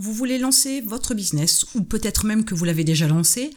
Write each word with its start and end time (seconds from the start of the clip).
vous 0.00 0.14
voulez 0.14 0.38
lancer 0.38 0.80
votre 0.80 1.12
business, 1.12 1.66
ou 1.74 1.82
peut-être 1.82 2.24
même 2.24 2.46
que 2.46 2.54
vous 2.54 2.64
l'avez 2.64 2.84
déjà 2.84 3.06
lancé, 3.06 3.50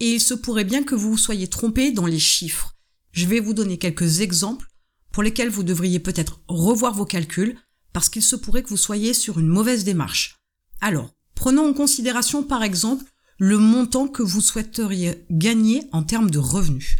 et 0.00 0.14
il 0.14 0.20
se 0.20 0.32
pourrait 0.32 0.64
bien 0.64 0.84
que 0.84 0.94
vous 0.94 1.18
soyez 1.18 1.48
trompé 1.48 1.92
dans 1.92 2.06
les 2.06 2.18
chiffres. 2.18 2.74
Je 3.12 3.26
vais 3.26 3.40
vous 3.40 3.52
donner 3.52 3.76
quelques 3.76 4.20
exemples 4.20 4.66
pour 5.12 5.22
lesquels 5.22 5.50
vous 5.50 5.62
devriez 5.62 6.00
peut-être 6.00 6.40
revoir 6.48 6.94
vos 6.94 7.04
calculs, 7.04 7.58
parce 7.92 8.08
qu'il 8.08 8.22
se 8.22 8.36
pourrait 8.36 8.62
que 8.62 8.70
vous 8.70 8.78
soyez 8.78 9.12
sur 9.12 9.38
une 9.38 9.48
mauvaise 9.48 9.84
démarche. 9.84 10.38
Alors, 10.80 11.10
prenons 11.34 11.68
en 11.68 11.74
considération 11.74 12.42
par 12.42 12.62
exemple 12.62 13.04
le 13.38 13.58
montant 13.58 14.08
que 14.08 14.22
vous 14.22 14.40
souhaiteriez 14.40 15.26
gagner 15.30 15.86
en 15.92 16.04
termes 16.04 16.30
de 16.30 16.38
revenus. 16.38 16.96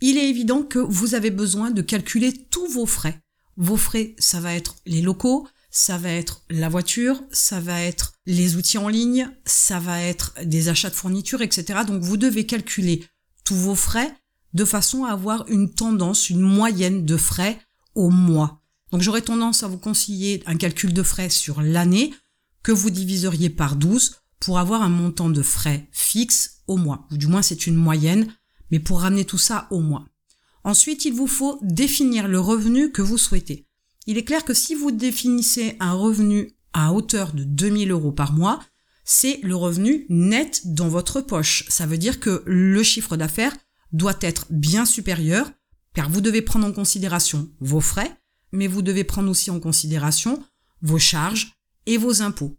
Il 0.00 0.18
est 0.18 0.28
évident 0.28 0.64
que 0.64 0.80
vous 0.80 1.14
avez 1.14 1.30
besoin 1.30 1.70
de 1.70 1.82
calculer 1.82 2.32
tous 2.50 2.66
vos 2.66 2.86
frais. 2.86 3.20
Vos 3.56 3.76
frais, 3.76 4.16
ça 4.18 4.40
va 4.40 4.54
être 4.54 4.74
les 4.86 5.02
locaux, 5.02 5.46
ça 5.76 5.98
va 5.98 6.10
être 6.10 6.44
la 6.50 6.68
voiture, 6.68 7.20
ça 7.32 7.58
va 7.58 7.82
être 7.82 8.14
les 8.26 8.54
outils 8.54 8.78
en 8.78 8.86
ligne, 8.86 9.28
ça 9.44 9.80
va 9.80 10.00
être 10.00 10.32
des 10.44 10.68
achats 10.68 10.88
de 10.88 10.94
fournitures, 10.94 11.42
etc. 11.42 11.80
Donc 11.84 12.00
vous 12.00 12.16
devez 12.16 12.46
calculer 12.46 13.04
tous 13.42 13.56
vos 13.56 13.74
frais 13.74 14.14
de 14.52 14.64
façon 14.64 15.04
à 15.04 15.10
avoir 15.10 15.48
une 15.48 15.74
tendance, 15.74 16.30
une 16.30 16.42
moyenne 16.42 17.04
de 17.04 17.16
frais 17.16 17.58
au 17.96 18.10
mois. 18.10 18.62
Donc 18.92 19.02
j'aurais 19.02 19.22
tendance 19.22 19.64
à 19.64 19.66
vous 19.66 19.76
conseiller 19.76 20.44
un 20.46 20.56
calcul 20.56 20.92
de 20.92 21.02
frais 21.02 21.28
sur 21.28 21.60
l'année 21.60 22.14
que 22.62 22.70
vous 22.70 22.90
diviseriez 22.90 23.50
par 23.50 23.74
12 23.74 24.20
pour 24.38 24.60
avoir 24.60 24.80
un 24.80 24.88
montant 24.88 25.28
de 25.28 25.42
frais 25.42 25.88
fixe 25.90 26.62
au 26.68 26.76
mois. 26.76 27.08
Ou 27.10 27.16
du 27.16 27.26
moins 27.26 27.42
c'est 27.42 27.66
une 27.66 27.74
moyenne, 27.74 28.32
mais 28.70 28.78
pour 28.78 29.00
ramener 29.00 29.24
tout 29.24 29.38
ça 29.38 29.66
au 29.72 29.80
mois. 29.80 30.04
Ensuite, 30.62 31.04
il 31.04 31.14
vous 31.14 31.26
faut 31.26 31.58
définir 31.62 32.28
le 32.28 32.38
revenu 32.38 32.92
que 32.92 33.02
vous 33.02 33.18
souhaitez. 33.18 33.63
Il 34.06 34.18
est 34.18 34.24
clair 34.24 34.44
que 34.44 34.54
si 34.54 34.74
vous 34.74 34.90
définissez 34.90 35.76
un 35.80 35.92
revenu 35.92 36.52
à 36.72 36.92
hauteur 36.92 37.32
de 37.32 37.44
2000 37.44 37.90
euros 37.90 38.12
par 38.12 38.32
mois, 38.32 38.60
c'est 39.04 39.40
le 39.42 39.56
revenu 39.56 40.06
net 40.08 40.62
dans 40.64 40.88
votre 40.88 41.20
poche. 41.20 41.64
Ça 41.68 41.86
veut 41.86 41.98
dire 41.98 42.20
que 42.20 42.42
le 42.46 42.82
chiffre 42.82 43.16
d'affaires 43.16 43.56
doit 43.92 44.16
être 44.20 44.46
bien 44.50 44.84
supérieur, 44.84 45.50
car 45.94 46.10
vous 46.10 46.20
devez 46.20 46.42
prendre 46.42 46.66
en 46.66 46.72
considération 46.72 47.48
vos 47.60 47.80
frais, 47.80 48.18
mais 48.52 48.66
vous 48.66 48.82
devez 48.82 49.04
prendre 49.04 49.30
aussi 49.30 49.50
en 49.50 49.60
considération 49.60 50.42
vos 50.82 50.98
charges 50.98 51.52
et 51.86 51.96
vos 51.96 52.22
impôts. 52.22 52.58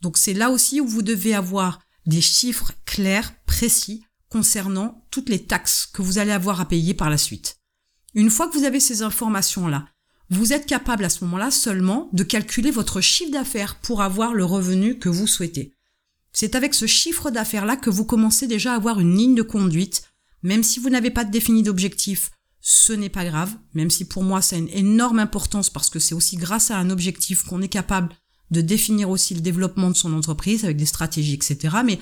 Donc 0.00 0.18
c'est 0.18 0.34
là 0.34 0.50
aussi 0.50 0.80
où 0.80 0.86
vous 0.86 1.02
devez 1.02 1.34
avoir 1.34 1.80
des 2.06 2.20
chiffres 2.20 2.72
clairs, 2.84 3.32
précis, 3.46 4.04
concernant 4.28 5.06
toutes 5.10 5.28
les 5.28 5.46
taxes 5.46 5.86
que 5.86 6.02
vous 6.02 6.18
allez 6.18 6.32
avoir 6.32 6.60
à 6.60 6.68
payer 6.68 6.92
par 6.92 7.08
la 7.08 7.18
suite. 7.18 7.56
Une 8.14 8.30
fois 8.30 8.48
que 8.48 8.56
vous 8.56 8.64
avez 8.64 8.80
ces 8.80 9.02
informations-là, 9.02 9.86
vous 10.30 10.52
êtes 10.52 10.66
capable 10.66 11.04
à 11.04 11.08
ce 11.08 11.24
moment-là 11.24 11.50
seulement 11.50 12.08
de 12.12 12.22
calculer 12.22 12.70
votre 12.70 13.00
chiffre 13.00 13.32
d'affaires 13.32 13.76
pour 13.76 14.02
avoir 14.02 14.34
le 14.34 14.44
revenu 14.44 14.98
que 14.98 15.08
vous 15.08 15.26
souhaitez. 15.26 15.72
C'est 16.32 16.54
avec 16.54 16.74
ce 16.74 16.86
chiffre 16.86 17.30
d'affaires-là 17.30 17.76
que 17.76 17.90
vous 17.90 18.04
commencez 18.04 18.46
déjà 18.46 18.72
à 18.72 18.76
avoir 18.76 19.00
une 19.00 19.16
ligne 19.16 19.34
de 19.34 19.42
conduite, 19.42 20.02
même 20.42 20.62
si 20.62 20.80
vous 20.80 20.90
n'avez 20.90 21.10
pas 21.10 21.24
défini 21.24 21.62
d'objectif, 21.62 22.30
ce 22.66 22.94
n'est 22.94 23.10
pas 23.10 23.26
grave, 23.26 23.54
même 23.74 23.90
si 23.90 24.06
pour 24.06 24.22
moi 24.22 24.40
ça 24.40 24.56
a 24.56 24.58
une 24.58 24.70
énorme 24.70 25.18
importance 25.18 25.68
parce 25.68 25.90
que 25.90 25.98
c'est 25.98 26.14
aussi 26.14 26.36
grâce 26.36 26.70
à 26.70 26.78
un 26.78 26.88
objectif 26.88 27.44
qu'on 27.44 27.60
est 27.60 27.68
capable 27.68 28.08
de 28.50 28.62
définir 28.62 29.10
aussi 29.10 29.34
le 29.34 29.42
développement 29.42 29.90
de 29.90 29.96
son 29.96 30.14
entreprise 30.14 30.64
avec 30.64 30.78
des 30.78 30.86
stratégies, 30.86 31.34
etc. 31.34 31.76
Mais, 31.84 31.98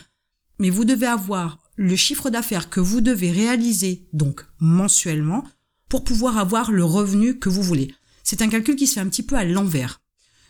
mais 0.61 0.71
vous 0.71 0.85
devez 0.85 1.07
avoir 1.07 1.59
le 1.77 1.97
chiffre 1.97 2.31
d'affaires 2.31 2.71
que 2.71 2.79
vous 2.79 3.01
devez 3.01 3.33
réaliser, 3.33 4.07
donc 4.13 4.45
mensuellement, 4.61 5.43
pour 5.89 6.05
pouvoir 6.05 6.39
avoir 6.39 6.71
le 6.71 6.85
revenu 6.85 7.39
que 7.39 7.49
vous 7.49 7.63
voulez. 7.63 7.93
C'est 8.23 8.43
un 8.43 8.49
calcul 8.49 8.77
qui 8.77 8.87
se 8.87 8.95
fait 8.95 9.01
un 9.01 9.09
petit 9.09 9.23
peu 9.23 9.37
à 9.37 9.45
l'envers. 9.45 10.01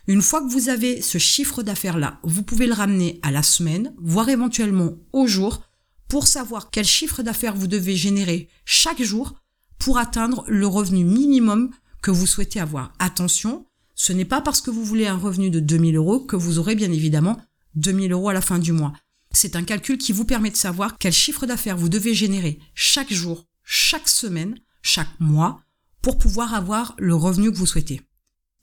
Une 0.07 0.21
fois 0.21 0.41
que 0.41 0.51
vous 0.51 0.69
avez 0.69 1.01
ce 1.01 1.17
chiffre 1.17 1.63
d'affaires-là, 1.63 2.19
vous 2.23 2.43
pouvez 2.43 2.67
le 2.67 2.73
ramener 2.73 3.19
à 3.21 3.31
la 3.31 3.43
semaine, 3.43 3.93
voire 3.97 4.29
éventuellement 4.29 4.97
au 5.13 5.27
jour, 5.27 5.63
pour 6.09 6.27
savoir 6.27 6.69
quel 6.71 6.85
chiffre 6.85 7.23
d'affaires 7.23 7.55
vous 7.55 7.67
devez 7.67 7.95
générer 7.95 8.49
chaque 8.65 9.01
jour 9.01 9.33
pour 9.79 9.97
atteindre 9.97 10.43
le 10.47 10.67
revenu 10.67 11.03
minimum 11.05 11.71
que 12.01 12.11
vous 12.11 12.27
souhaitez 12.27 12.59
avoir. 12.59 12.93
Attention, 12.99 13.65
ce 13.95 14.13
n'est 14.13 14.25
pas 14.25 14.41
parce 14.41 14.61
que 14.61 14.71
vous 14.71 14.83
voulez 14.83 15.07
un 15.07 15.17
revenu 15.17 15.49
de 15.49 15.59
2000 15.59 15.95
euros 15.95 16.19
que 16.19 16.35
vous 16.35 16.59
aurez 16.59 16.75
bien 16.75 16.91
évidemment 16.91 17.41
2000 17.75 18.11
euros 18.11 18.29
à 18.29 18.33
la 18.33 18.41
fin 18.41 18.59
du 18.59 18.71
mois. 18.71 18.93
C'est 19.31 19.55
un 19.55 19.63
calcul 19.63 19.97
qui 19.97 20.11
vous 20.11 20.25
permet 20.25 20.51
de 20.51 20.55
savoir 20.55 20.97
quel 20.97 21.13
chiffre 21.13 21.45
d'affaires 21.45 21.77
vous 21.77 21.89
devez 21.89 22.13
générer 22.13 22.59
chaque 22.75 23.11
jour, 23.11 23.47
chaque 23.63 24.07
semaine, 24.07 24.59
chaque 24.81 25.19
mois 25.19 25.61
pour 26.03 26.19
pouvoir 26.19 26.53
avoir 26.53 26.93
le 26.99 27.15
revenu 27.15 27.51
que 27.51 27.57
vous 27.57 27.65
souhaitez. 27.65 28.01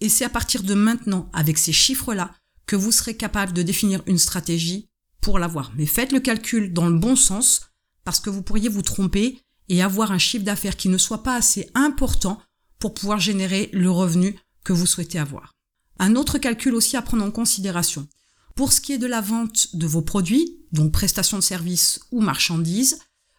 Et 0.00 0.08
c'est 0.08 0.24
à 0.24 0.28
partir 0.28 0.62
de 0.62 0.74
maintenant, 0.74 1.28
avec 1.32 1.58
ces 1.58 1.72
chiffres-là, 1.72 2.30
que 2.66 2.76
vous 2.76 2.92
serez 2.92 3.16
capable 3.16 3.54
de 3.54 3.62
définir 3.62 4.02
une 4.06 4.18
stratégie 4.18 4.88
pour 5.20 5.38
l'avoir. 5.38 5.72
Mais 5.76 5.86
faites 5.86 6.12
le 6.12 6.20
calcul 6.20 6.72
dans 6.72 6.88
le 6.88 6.98
bon 6.98 7.16
sens, 7.16 7.62
parce 8.04 8.20
que 8.20 8.30
vous 8.30 8.42
pourriez 8.42 8.68
vous 8.68 8.82
tromper 8.82 9.40
et 9.68 9.82
avoir 9.82 10.12
un 10.12 10.18
chiffre 10.18 10.44
d'affaires 10.44 10.76
qui 10.76 10.88
ne 10.88 10.98
soit 10.98 11.22
pas 11.22 11.34
assez 11.34 11.68
important 11.74 12.40
pour 12.78 12.92
pouvoir 12.92 13.18
générer 13.18 13.70
le 13.72 13.90
revenu 13.90 14.38
que 14.62 14.72
vous 14.72 14.86
souhaitez 14.86 15.18
avoir. 15.18 15.54
Un 15.98 16.16
autre 16.16 16.38
calcul 16.38 16.74
aussi 16.74 16.96
à 16.96 17.02
prendre 17.02 17.24
en 17.24 17.30
considération. 17.30 18.06
Pour 18.54 18.72
ce 18.72 18.80
qui 18.82 18.92
est 18.92 18.98
de 18.98 19.06
la 19.06 19.22
vente 19.22 19.74
de 19.74 19.86
vos 19.86 20.02
produits, 20.02 20.58
donc 20.72 20.92
prestations 20.92 21.38
de 21.38 21.42
services 21.42 22.00
ou 22.10 22.20
marchandises, 22.20 22.98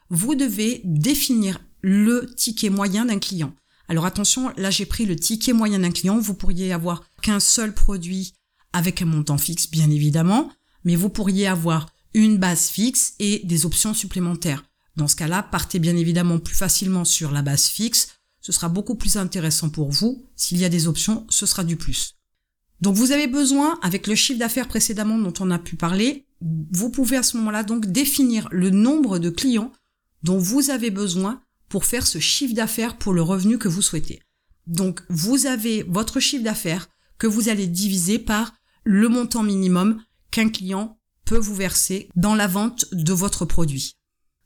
vous 0.10 0.34
devez 0.34 0.82
définir 0.86 1.60
le 1.82 2.34
ticket 2.36 2.70
moyen 2.70 3.06
d'un 3.06 3.20
client. 3.20 3.54
Alors 3.92 4.06
attention, 4.06 4.54
là 4.56 4.72
j'ai 4.72 4.86
pris 4.86 5.06
le 5.06 5.18
ticket 5.18 5.52
moyen 5.52 5.80
d'un 5.80 5.92
client. 5.92 6.18
Vous 6.18 6.34
pourriez 6.34 6.72
avoir 6.72 7.04
qu'un 7.22 7.42
seul 7.42 7.74
produit 7.74 8.32
avec 8.72 9.02
un 9.02 9.06
montant 9.06 9.38
fixe, 9.38 9.70
bien 9.70 9.92
évidemment, 9.92 10.50
mais 10.86 10.96
vous 10.96 11.10
pourriez 11.10 11.46
avoir 11.46 11.88
une 12.14 12.38
base 12.38 12.70
fixe 12.70 13.16
et 13.20 13.42
des 13.44 13.66
options 13.66 13.94
supplémentaires. 13.94 14.64
Dans 14.96 15.10
ce 15.10 15.18
cas-là, 15.18 15.44
partez 15.44 15.78
bien 15.78 15.98
évidemment 15.98 16.40
plus 16.40 16.56
facilement 16.56 17.04
sur 17.04 17.32
la 17.32 17.42
base 17.42 17.66
fixe. 17.66 18.08
Ce 18.40 18.54
sera 18.54 18.70
beaucoup 18.70 18.96
plus 18.96 19.18
intéressant 19.18 19.70
pour 19.70 19.92
vous. 19.92 20.26
S'il 20.38 20.60
y 20.60 20.64
a 20.64 20.70
des 20.70 20.88
options, 20.88 21.28
ce 21.28 21.46
sera 21.46 21.66
du 21.66 21.76
plus. 21.76 22.16
Donc 22.80 22.96
vous 22.96 23.12
avez 23.12 23.28
besoin, 23.28 23.78
avec 23.82 24.08
le 24.08 24.16
chiffre 24.16 24.40
d'affaires 24.40 24.70
précédemment 24.70 25.18
dont 25.18 25.34
on 25.42 25.52
a 25.52 25.60
pu 25.60 25.76
parler, 25.76 26.26
vous 26.40 26.92
pouvez 26.92 27.18
à 27.18 27.24
ce 27.24 27.36
moment-là 27.36 27.64
donc 27.64 27.88
définir 27.88 28.48
le 28.52 28.70
nombre 28.70 29.20
de 29.20 29.30
clients 29.30 29.74
dont 30.24 30.38
vous 30.38 30.70
avez 30.70 30.92
besoin 30.92 31.42
pour 31.72 31.86
faire 31.86 32.06
ce 32.06 32.20
chiffre 32.20 32.54
d'affaires 32.54 32.98
pour 32.98 33.14
le 33.14 33.22
revenu 33.22 33.58
que 33.58 33.70
vous 33.70 33.82
souhaitez. 33.82 34.20
Donc, 34.68 35.02
vous 35.10 35.46
avez 35.46 35.84
votre 35.84 36.20
chiffre 36.20 36.44
d'affaires 36.44 36.90
que 37.18 37.28
vous 37.28 37.48
allez 37.48 37.66
diviser 37.66 38.20
par 38.20 38.54
le 38.84 39.08
montant 39.08 39.42
minimum 39.42 40.04
qu'un 40.32 40.50
client 40.50 41.00
peut 41.24 41.38
vous 41.38 41.56
verser 41.56 42.10
dans 42.18 42.36
la 42.36 42.48
vente 42.48 42.86
de 42.92 43.14
votre 43.14 43.46
produit. 43.46 43.96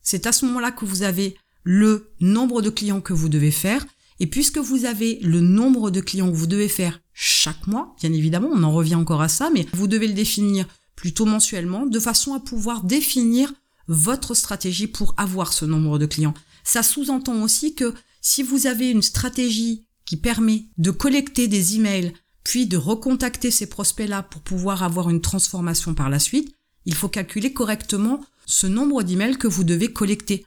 C'est 0.02 0.28
à 0.28 0.32
ce 0.32 0.46
moment-là 0.46 0.72
que 0.72 0.86
vous 0.86 1.02
avez 1.02 1.36
le 1.64 2.12
nombre 2.20 2.62
de 2.62 2.70
clients 2.70 3.02
que 3.02 3.14
vous 3.14 3.28
devez 3.28 3.52
faire. 3.52 3.84
Et 4.20 4.28
puisque 4.28 4.60
vous 4.60 4.86
avez 4.86 5.20
le 5.22 5.42
nombre 5.42 5.90
de 5.90 6.02
clients 6.02 6.30
que 6.30 6.38
vous 6.38 6.48
devez 6.48 6.70
faire 6.70 7.02
chaque 7.12 7.66
mois, 7.66 7.96
bien 8.00 8.14
évidemment, 8.14 8.50
on 8.54 8.62
en 8.62 8.72
revient 8.72 8.96
encore 8.96 9.22
à 9.22 9.30
ça, 9.30 9.50
mais 9.52 9.66
vous 9.74 9.88
devez 9.88 10.08
le 10.08 10.14
définir 10.14 10.68
plutôt 10.96 11.26
mensuellement 11.26 11.88
de 11.88 12.00
façon 12.00 12.36
à 12.36 12.40
pouvoir 12.40 12.84
définir 12.84 13.52
votre 13.88 14.36
stratégie 14.36 14.88
pour 14.88 15.16
avoir 15.18 15.54
ce 15.54 15.66
nombre 15.66 15.98
de 15.98 16.06
clients. 16.06 16.36
Ça 16.66 16.84
sous-entend 16.84 17.42
aussi 17.42 17.76
que 17.76 17.94
si 18.22 18.44
vous 18.44 18.68
avez 18.68 18.90
une 18.90 19.04
stratégie 19.04 19.86
qui 20.06 20.18
permet 20.18 20.66
de 20.78 20.92
collecter 20.92 21.48
des 21.48 21.76
emails, 21.76 22.12
puis 22.44 22.68
de 22.68 22.78
recontacter 22.78 23.52
ces 23.52 23.68
prospects-là 23.68 24.24
pour 24.24 24.42
pouvoir 24.42 24.84
avoir 24.84 25.10
une 25.10 25.22
transformation 25.22 25.94
par 25.94 26.10
la 26.10 26.20
suite, 26.20 26.54
il 26.86 26.94
faut 26.94 27.08
calculer 27.08 27.54
correctement 27.54 28.20
ce 28.46 28.68
nombre 28.68 29.04
d'emails 29.04 29.38
que 29.38 29.48
vous 29.48 29.64
devez 29.64 29.92
collecter. 29.94 30.46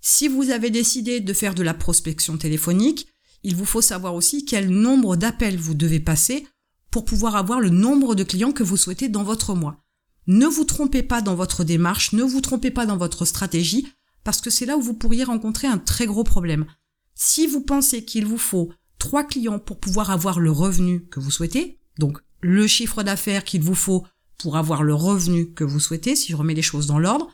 Si 0.00 0.28
vous 0.28 0.50
avez 0.50 0.70
décidé 0.70 1.20
de 1.20 1.32
faire 1.32 1.54
de 1.54 1.62
la 1.62 1.74
prospection 1.74 2.36
téléphonique, 2.36 3.08
il 3.42 3.54
vous 3.54 3.64
faut 3.64 3.82
savoir 3.82 4.14
aussi 4.14 4.44
quel 4.44 4.70
nombre 4.70 5.16
d'appels 5.16 5.56
vous 5.56 5.74
devez 5.74 6.00
passer 6.00 6.46
pour 6.90 7.04
pouvoir 7.04 7.36
avoir 7.36 7.60
le 7.60 7.70
nombre 7.70 8.14
de 8.14 8.24
clients 8.24 8.52
que 8.52 8.62
vous 8.62 8.76
souhaitez 8.76 9.08
dans 9.08 9.24
votre 9.24 9.54
mois. 9.54 9.82
Ne 10.26 10.46
vous 10.46 10.64
trompez 10.64 11.02
pas 11.02 11.22
dans 11.22 11.36
votre 11.36 11.62
démarche, 11.62 12.12
ne 12.12 12.24
vous 12.24 12.40
trompez 12.40 12.72
pas 12.72 12.86
dans 12.86 12.96
votre 12.96 13.24
stratégie, 13.24 13.86
parce 14.26 14.40
que 14.40 14.50
c'est 14.50 14.66
là 14.66 14.76
où 14.76 14.82
vous 14.82 14.92
pourriez 14.92 15.22
rencontrer 15.22 15.68
un 15.68 15.78
très 15.78 16.04
gros 16.04 16.24
problème. 16.24 16.66
Si 17.14 17.46
vous 17.46 17.60
pensez 17.60 18.04
qu'il 18.04 18.26
vous 18.26 18.38
faut 18.38 18.72
trois 18.98 19.22
clients 19.22 19.60
pour 19.60 19.78
pouvoir 19.78 20.10
avoir 20.10 20.40
le 20.40 20.50
revenu 20.50 21.06
que 21.06 21.20
vous 21.20 21.30
souhaitez, 21.30 21.78
donc 22.00 22.18
le 22.40 22.66
chiffre 22.66 23.04
d'affaires 23.04 23.44
qu'il 23.44 23.62
vous 23.62 23.76
faut 23.76 24.04
pour 24.36 24.56
avoir 24.56 24.82
le 24.82 24.94
revenu 24.94 25.52
que 25.52 25.62
vous 25.62 25.78
souhaitez, 25.78 26.16
si 26.16 26.32
je 26.32 26.36
remets 26.36 26.54
les 26.54 26.62
choses 26.62 26.88
dans 26.88 26.98
l'ordre, 26.98 27.32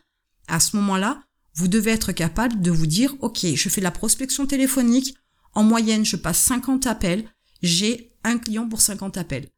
à 0.48 0.60
ce 0.60 0.76
moment-là, 0.76 1.22
vous 1.54 1.66
devez 1.66 1.92
être 1.92 2.12
capable 2.12 2.60
de 2.60 2.70
vous 2.70 2.86
dire, 2.86 3.16
OK, 3.20 3.38
je 3.42 3.68
fais 3.70 3.80
la 3.80 3.90
prospection 3.90 4.44
téléphonique, 4.46 5.14
en 5.54 5.62
moyenne, 5.62 6.04
je 6.04 6.16
passe 6.16 6.42
50 6.42 6.86
appels, 6.86 7.24
j'ai 7.62 8.12
un 8.22 8.36
client 8.36 8.68
pour 8.68 8.82
50 8.82 9.16
appels. 9.16 9.48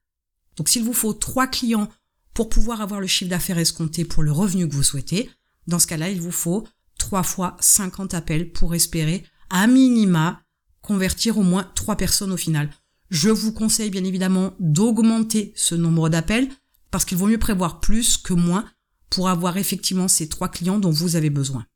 Donc 0.56 0.68
s'il 0.68 0.84
vous 0.84 0.92
faut 0.92 1.14
trois 1.14 1.48
clients 1.48 1.88
pour 2.32 2.48
pouvoir 2.48 2.80
avoir 2.80 3.00
le 3.00 3.08
chiffre 3.08 3.30
d'affaires 3.30 3.58
escompté 3.58 4.04
pour 4.04 4.22
le 4.22 4.30
revenu 4.30 4.68
que 4.68 4.74
vous 4.76 4.84
souhaitez, 4.84 5.32
dans 5.66 5.80
ce 5.80 5.88
cas-là, 5.88 6.10
il 6.10 6.20
vous 6.20 6.30
faut 6.30 6.64
3 7.04 7.22
fois 7.22 7.54
50 7.60 8.14
appels 8.14 8.50
pour 8.50 8.74
espérer, 8.74 9.24
à 9.50 9.66
minima, 9.66 10.40
convertir 10.80 11.36
au 11.36 11.42
moins 11.42 11.70
3 11.74 11.96
personnes 11.96 12.32
au 12.32 12.38
final. 12.38 12.70
Je 13.10 13.28
vous 13.28 13.52
conseille 13.52 13.90
bien 13.90 14.04
évidemment 14.04 14.54
d'augmenter 14.58 15.52
ce 15.54 15.74
nombre 15.74 16.08
d'appels 16.08 16.48
parce 16.90 17.04
qu'il 17.04 17.18
vaut 17.18 17.26
mieux 17.26 17.36
prévoir 17.36 17.80
plus 17.80 18.16
que 18.16 18.32
moins 18.32 18.64
pour 19.10 19.28
avoir 19.28 19.58
effectivement 19.58 20.08
ces 20.08 20.30
trois 20.30 20.48
clients 20.48 20.78
dont 20.78 20.90
vous 20.90 21.14
avez 21.14 21.28
besoin. 21.28 21.66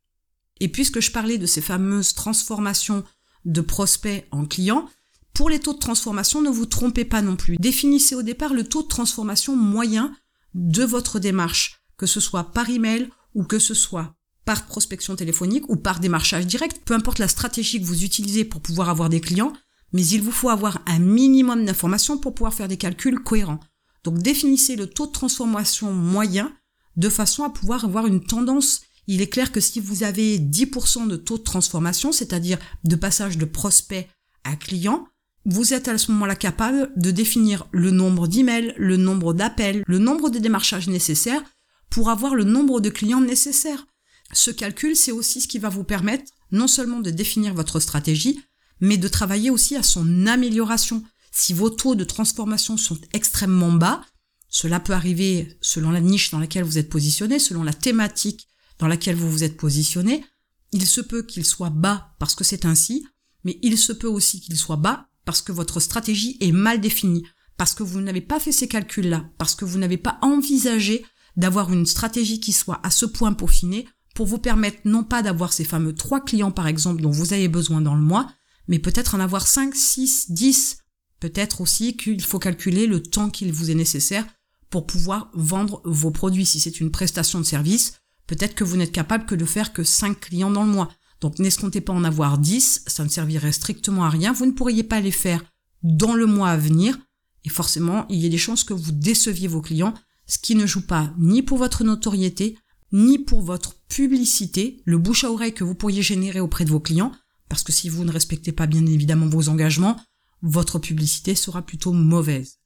Et 0.60 0.68
puisque 0.68 1.00
je 1.00 1.10
parlais 1.10 1.36
de 1.36 1.44
ces 1.44 1.60
fameuses 1.60 2.14
transformations 2.14 3.04
de 3.44 3.60
prospects 3.60 4.26
en 4.30 4.46
clients, 4.46 4.88
pour 5.34 5.50
les 5.50 5.60
taux 5.60 5.74
de 5.74 5.78
transformation, 5.78 6.40
ne 6.40 6.48
vous 6.48 6.64
trompez 6.64 7.04
pas 7.04 7.20
non 7.20 7.36
plus. 7.36 7.58
Définissez 7.58 8.14
au 8.14 8.22
départ 8.22 8.54
le 8.54 8.64
taux 8.64 8.82
de 8.82 8.88
transformation 8.88 9.56
moyen 9.56 10.16
de 10.54 10.84
votre 10.84 11.18
démarche, 11.18 11.82
que 11.98 12.06
ce 12.06 12.18
soit 12.18 12.50
par 12.50 12.70
email 12.70 13.10
ou 13.34 13.44
que 13.44 13.58
ce 13.58 13.74
soit 13.74 14.14
par 14.48 14.64
prospection 14.64 15.14
téléphonique 15.14 15.68
ou 15.68 15.76
par 15.76 16.00
démarchage 16.00 16.46
direct, 16.46 16.80
peu 16.86 16.94
importe 16.94 17.18
la 17.18 17.28
stratégie 17.28 17.82
que 17.82 17.86
vous 17.86 18.02
utilisez 18.02 18.46
pour 18.46 18.62
pouvoir 18.62 18.88
avoir 18.88 19.10
des 19.10 19.20
clients, 19.20 19.52
mais 19.92 20.06
il 20.06 20.22
vous 20.22 20.32
faut 20.32 20.48
avoir 20.48 20.80
un 20.86 21.00
minimum 21.00 21.66
d'informations 21.66 22.16
pour 22.16 22.34
pouvoir 22.34 22.54
faire 22.54 22.66
des 22.66 22.78
calculs 22.78 23.22
cohérents. 23.22 23.60
Donc 24.04 24.16
définissez 24.20 24.74
le 24.74 24.86
taux 24.86 25.06
de 25.06 25.12
transformation 25.12 25.92
moyen 25.92 26.50
de 26.96 27.10
façon 27.10 27.44
à 27.44 27.50
pouvoir 27.50 27.84
avoir 27.84 28.06
une 28.06 28.24
tendance. 28.24 28.80
Il 29.06 29.20
est 29.20 29.28
clair 29.28 29.52
que 29.52 29.60
si 29.60 29.80
vous 29.80 30.02
avez 30.02 30.38
10% 30.38 31.08
de 31.08 31.16
taux 31.16 31.36
de 31.36 31.42
transformation, 31.42 32.10
c'est-à-dire 32.10 32.56
de 32.84 32.96
passage 32.96 33.36
de 33.36 33.44
prospect 33.44 34.08
à 34.44 34.56
client, 34.56 35.08
vous 35.44 35.74
êtes 35.74 35.88
à 35.88 35.98
ce 35.98 36.10
moment-là 36.12 36.36
capable 36.36 36.90
de 36.96 37.10
définir 37.10 37.66
le 37.72 37.90
nombre 37.90 38.26
d'emails, 38.26 38.72
le 38.78 38.96
nombre 38.96 39.34
d'appels, 39.34 39.84
le 39.86 39.98
nombre 39.98 40.30
de 40.30 40.38
démarchages 40.38 40.88
nécessaires 40.88 41.44
pour 41.90 42.08
avoir 42.08 42.34
le 42.34 42.44
nombre 42.44 42.80
de 42.80 42.88
clients 42.88 43.20
nécessaires. 43.20 43.84
Ce 44.32 44.50
calcul, 44.50 44.94
c'est 44.94 45.12
aussi 45.12 45.40
ce 45.40 45.48
qui 45.48 45.58
va 45.58 45.68
vous 45.68 45.84
permettre 45.84 46.30
non 46.50 46.66
seulement 46.66 47.00
de 47.00 47.10
définir 47.10 47.54
votre 47.54 47.80
stratégie, 47.80 48.40
mais 48.80 48.96
de 48.96 49.08
travailler 49.08 49.50
aussi 49.50 49.76
à 49.76 49.82
son 49.82 50.26
amélioration. 50.26 51.02
Si 51.32 51.52
vos 51.52 51.70
taux 51.70 51.94
de 51.94 52.04
transformation 52.04 52.76
sont 52.76 52.98
extrêmement 53.12 53.72
bas, 53.72 54.02
cela 54.48 54.80
peut 54.80 54.92
arriver 54.94 55.58
selon 55.60 55.90
la 55.90 56.00
niche 56.00 56.30
dans 56.30 56.38
laquelle 56.38 56.64
vous 56.64 56.78
êtes 56.78 56.88
positionné, 56.88 57.38
selon 57.38 57.62
la 57.62 57.74
thématique 57.74 58.48
dans 58.78 58.88
laquelle 58.88 59.16
vous 59.16 59.30
vous 59.30 59.44
êtes 59.44 59.56
positionné. 59.56 60.24
Il 60.72 60.86
se 60.86 61.00
peut 61.00 61.22
qu'il 61.22 61.44
soit 61.44 61.70
bas 61.70 62.14
parce 62.18 62.34
que 62.34 62.44
c'est 62.44 62.64
ainsi, 62.64 63.06
mais 63.44 63.58
il 63.62 63.78
se 63.78 63.92
peut 63.92 64.08
aussi 64.08 64.40
qu'il 64.40 64.56
soit 64.56 64.76
bas 64.76 65.08
parce 65.24 65.42
que 65.42 65.52
votre 65.52 65.80
stratégie 65.80 66.38
est 66.40 66.52
mal 66.52 66.80
définie, 66.80 67.24
parce 67.58 67.74
que 67.74 67.82
vous 67.82 68.00
n'avez 68.00 68.22
pas 68.22 68.40
fait 68.40 68.52
ces 68.52 68.68
calculs-là, 68.68 69.28
parce 69.36 69.54
que 69.54 69.66
vous 69.66 69.78
n'avez 69.78 69.98
pas 69.98 70.18
envisagé 70.22 71.04
d'avoir 71.36 71.72
une 71.72 71.86
stratégie 71.86 72.40
qui 72.40 72.52
soit 72.52 72.80
à 72.82 72.90
ce 72.90 73.04
point 73.04 73.34
peaufinée 73.34 73.86
pour 74.18 74.26
vous 74.26 74.38
permettre 74.38 74.80
non 74.84 75.04
pas 75.04 75.22
d'avoir 75.22 75.52
ces 75.52 75.62
fameux 75.62 75.94
trois 75.94 76.18
clients 76.18 76.50
par 76.50 76.66
exemple 76.66 77.02
dont 77.02 77.12
vous 77.12 77.34
avez 77.34 77.46
besoin 77.46 77.80
dans 77.80 77.94
le 77.94 78.02
mois, 78.02 78.28
mais 78.66 78.80
peut-être 78.80 79.14
en 79.14 79.20
avoir 79.20 79.46
5, 79.46 79.72
6, 79.72 80.32
10. 80.32 80.78
Peut-être 81.20 81.60
aussi 81.60 81.96
qu'il 81.96 82.20
faut 82.20 82.40
calculer 82.40 82.88
le 82.88 83.00
temps 83.00 83.30
qu'il 83.30 83.52
vous 83.52 83.70
est 83.70 83.76
nécessaire 83.76 84.26
pour 84.70 84.88
pouvoir 84.88 85.30
vendre 85.34 85.80
vos 85.84 86.10
produits. 86.10 86.46
Si 86.46 86.58
c'est 86.58 86.80
une 86.80 86.90
prestation 86.90 87.38
de 87.38 87.44
service, 87.44 88.00
peut-être 88.26 88.56
que 88.56 88.64
vous 88.64 88.76
n'êtes 88.76 88.90
capable 88.90 89.24
que 89.24 89.36
de 89.36 89.44
faire 89.44 89.72
que 89.72 89.84
5 89.84 90.18
clients 90.18 90.50
dans 90.50 90.64
le 90.64 90.72
mois. 90.72 90.88
Donc 91.20 91.38
n'escomptez 91.38 91.80
pas 91.80 91.92
en 91.92 92.02
avoir 92.02 92.38
10, 92.38 92.86
ça 92.88 93.04
ne 93.04 93.08
servirait 93.08 93.52
strictement 93.52 94.04
à 94.04 94.10
rien. 94.10 94.32
Vous 94.32 94.46
ne 94.46 94.50
pourriez 94.50 94.82
pas 94.82 94.98
les 94.98 95.12
faire 95.12 95.44
dans 95.84 96.14
le 96.14 96.26
mois 96.26 96.50
à 96.50 96.56
venir. 96.56 96.98
Et 97.44 97.50
forcément, 97.50 98.04
il 98.08 98.18
y 98.18 98.26
a 98.26 98.30
des 98.30 98.36
chances 98.36 98.64
que 98.64 98.74
vous 98.74 98.90
déceviez 98.90 99.46
vos 99.46 99.62
clients, 99.62 99.94
ce 100.26 100.38
qui 100.38 100.56
ne 100.56 100.66
joue 100.66 100.84
pas 100.84 101.14
ni 101.18 101.44
pour 101.44 101.58
votre 101.58 101.84
notoriété, 101.84 102.58
ni 102.92 103.18
pour 103.18 103.42
votre 103.42 103.74
publicité, 103.88 104.80
le 104.84 104.98
bouche 104.98 105.24
à 105.24 105.30
oreille 105.30 105.54
que 105.54 105.64
vous 105.64 105.74
pourriez 105.74 106.02
générer 106.02 106.40
auprès 106.40 106.64
de 106.64 106.70
vos 106.70 106.80
clients, 106.80 107.12
parce 107.48 107.62
que 107.62 107.72
si 107.72 107.88
vous 107.88 108.04
ne 108.04 108.12
respectez 108.12 108.52
pas 108.52 108.66
bien 108.66 108.84
évidemment 108.86 109.26
vos 109.26 109.48
engagements, 109.48 109.96
votre 110.42 110.78
publicité 110.78 111.34
sera 111.34 111.62
plutôt 111.62 111.92
mauvaise. 111.92 112.58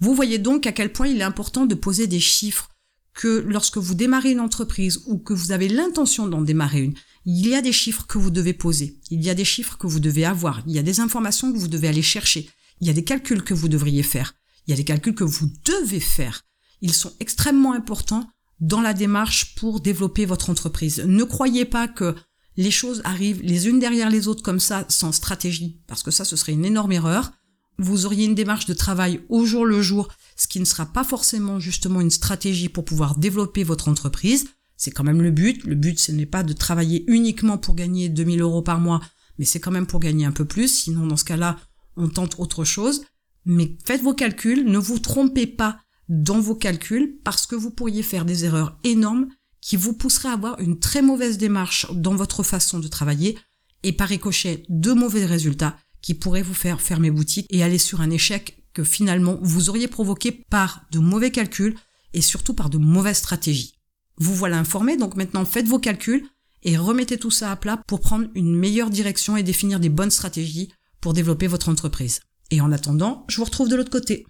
Vous 0.00 0.14
voyez 0.14 0.38
donc 0.38 0.66
à 0.66 0.72
quel 0.72 0.92
point 0.92 1.08
il 1.08 1.20
est 1.20 1.24
important 1.24 1.66
de 1.66 1.74
poser 1.74 2.06
des 2.06 2.20
chiffres 2.20 2.68
que 3.14 3.44
lorsque 3.46 3.78
vous 3.78 3.94
démarrez 3.94 4.32
une 4.32 4.40
entreprise 4.40 5.02
ou 5.06 5.18
que 5.18 5.32
vous 5.32 5.52
avez 5.52 5.68
l'intention 5.68 6.26
d'en 6.26 6.42
démarrer 6.42 6.82
une, 6.82 6.94
il 7.24 7.46
y 7.48 7.54
a 7.54 7.62
des 7.62 7.72
chiffres 7.72 8.06
que 8.06 8.18
vous 8.18 8.30
devez 8.30 8.52
poser, 8.52 8.98
il 9.10 9.22
y 9.22 9.30
a 9.30 9.34
des 9.34 9.44
chiffres 9.44 9.78
que 9.78 9.86
vous 9.86 10.00
devez 10.00 10.24
avoir, 10.24 10.62
il 10.66 10.74
y 10.74 10.78
a 10.78 10.82
des 10.82 11.00
informations 11.00 11.52
que 11.52 11.58
vous 11.58 11.68
devez 11.68 11.88
aller 11.88 12.02
chercher, 12.02 12.50
il 12.80 12.86
y 12.86 12.90
a 12.90 12.92
des 12.92 13.04
calculs 13.04 13.44
que 13.44 13.54
vous 13.54 13.68
devriez 13.68 14.02
faire, 14.02 14.34
il 14.66 14.70
y 14.70 14.74
a 14.74 14.76
des 14.76 14.84
calculs 14.84 15.14
que 15.14 15.24
vous 15.24 15.50
devez 15.64 16.00
faire. 16.00 16.42
Ils 16.80 16.92
sont 16.92 17.12
extrêmement 17.20 17.72
importants 17.72 18.28
dans 18.64 18.80
la 18.80 18.94
démarche 18.94 19.54
pour 19.56 19.80
développer 19.80 20.24
votre 20.24 20.48
entreprise. 20.48 21.04
Ne 21.06 21.24
croyez 21.24 21.66
pas 21.66 21.86
que 21.86 22.14
les 22.56 22.70
choses 22.70 23.02
arrivent 23.04 23.42
les 23.42 23.68
unes 23.68 23.78
derrière 23.78 24.08
les 24.08 24.26
autres 24.26 24.42
comme 24.42 24.60
ça, 24.60 24.86
sans 24.88 25.12
stratégie, 25.12 25.82
parce 25.86 26.02
que 26.02 26.10
ça, 26.10 26.24
ce 26.24 26.36
serait 26.36 26.52
une 26.52 26.64
énorme 26.64 26.92
erreur. 26.92 27.32
Vous 27.78 28.06
auriez 28.06 28.24
une 28.24 28.34
démarche 28.34 28.66
de 28.66 28.72
travail 28.72 29.20
au 29.28 29.44
jour 29.44 29.66
le 29.66 29.82
jour, 29.82 30.08
ce 30.36 30.48
qui 30.48 30.60
ne 30.60 30.64
sera 30.64 30.86
pas 30.86 31.04
forcément 31.04 31.60
justement 31.60 32.00
une 32.00 32.10
stratégie 32.10 32.68
pour 32.70 32.84
pouvoir 32.84 33.18
développer 33.18 33.64
votre 33.64 33.88
entreprise. 33.88 34.48
C'est 34.76 34.92
quand 34.92 35.04
même 35.04 35.22
le 35.22 35.30
but. 35.30 35.62
Le 35.64 35.74
but, 35.74 35.98
ce 35.98 36.12
n'est 36.12 36.24
pas 36.24 36.42
de 36.42 36.52
travailler 36.52 37.04
uniquement 37.08 37.58
pour 37.58 37.74
gagner 37.74 38.08
2000 38.08 38.40
euros 38.40 38.62
par 38.62 38.80
mois, 38.80 39.00
mais 39.38 39.44
c'est 39.44 39.60
quand 39.60 39.72
même 39.72 39.86
pour 39.86 40.00
gagner 40.00 40.24
un 40.24 40.32
peu 40.32 40.44
plus. 40.44 40.68
Sinon, 40.68 41.06
dans 41.06 41.16
ce 41.16 41.24
cas-là, 41.24 41.58
on 41.96 42.08
tente 42.08 42.36
autre 42.38 42.64
chose. 42.64 43.04
Mais 43.44 43.76
faites 43.84 44.02
vos 44.02 44.14
calculs, 44.14 44.64
ne 44.64 44.78
vous 44.78 45.00
trompez 45.00 45.46
pas 45.46 45.80
dans 46.08 46.40
vos 46.40 46.54
calculs 46.54 47.18
parce 47.24 47.46
que 47.46 47.54
vous 47.54 47.70
pourriez 47.70 48.02
faire 48.02 48.24
des 48.24 48.44
erreurs 48.44 48.78
énormes 48.84 49.28
qui 49.60 49.76
vous 49.76 49.94
pousserait 49.94 50.28
à 50.28 50.32
avoir 50.32 50.60
une 50.60 50.78
très 50.78 51.02
mauvaise 51.02 51.38
démarche 51.38 51.86
dans 51.92 52.14
votre 52.14 52.42
façon 52.42 52.78
de 52.78 52.88
travailler 52.88 53.38
et 53.82 53.92
par 53.92 54.08
ricochet 54.08 54.64
de 54.68 54.92
mauvais 54.92 55.24
résultats 55.24 55.76
qui 56.02 56.14
pourraient 56.14 56.42
vous 56.42 56.54
faire 56.54 56.80
fermer 56.80 57.10
boutique 57.10 57.46
et 57.50 57.62
aller 57.62 57.78
sur 57.78 58.00
un 58.00 58.10
échec 58.10 58.62
que 58.74 58.84
finalement 58.84 59.38
vous 59.40 59.70
auriez 59.70 59.88
provoqué 59.88 60.32
par 60.50 60.84
de 60.90 60.98
mauvais 60.98 61.30
calculs 61.30 61.76
et 62.12 62.20
surtout 62.20 62.54
par 62.54 62.68
de 62.68 62.78
mauvaises 62.78 63.18
stratégies. 63.18 63.74
Vous 64.18 64.34
voilà 64.34 64.58
informé, 64.58 64.96
donc 64.96 65.16
maintenant 65.16 65.44
faites 65.44 65.66
vos 65.66 65.78
calculs 65.78 66.26
et 66.62 66.76
remettez 66.76 67.18
tout 67.18 67.30
ça 67.30 67.50
à 67.50 67.56
plat 67.56 67.82
pour 67.86 68.00
prendre 68.00 68.28
une 68.34 68.54
meilleure 68.54 68.90
direction 68.90 69.36
et 69.36 69.42
définir 69.42 69.80
des 69.80 69.88
bonnes 69.88 70.10
stratégies 70.10 70.72
pour 71.00 71.12
développer 71.12 71.46
votre 71.46 71.68
entreprise. 71.68 72.20
Et 72.50 72.60
en 72.60 72.72
attendant, 72.72 73.24
je 73.28 73.36
vous 73.36 73.44
retrouve 73.44 73.68
de 73.68 73.76
l'autre 73.76 73.90
côté. 73.90 74.26